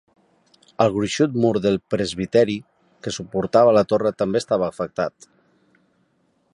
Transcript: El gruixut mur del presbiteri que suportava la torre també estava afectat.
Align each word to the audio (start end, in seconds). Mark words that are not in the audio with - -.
El 0.85 0.87
gruixut 0.93 1.35
mur 1.43 1.51
del 1.65 1.77
presbiteri 1.95 2.57
que 3.07 3.13
suportava 3.19 3.77
la 3.79 3.87
torre 3.93 4.15
també 4.23 4.43
estava 4.45 4.71
afectat. 4.71 5.33